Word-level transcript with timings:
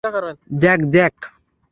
Jack, 0.61 0.79
Jack! 0.93 1.15